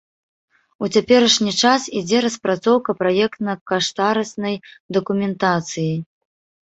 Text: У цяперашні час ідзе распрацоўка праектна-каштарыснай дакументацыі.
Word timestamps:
У 0.85 0.87
цяперашні 0.95 1.51
час 1.63 1.81
ідзе 1.99 2.17
распрацоўка 2.25 2.97
праектна-каштарыснай 3.03 4.55
дакументацыі. 4.99 5.89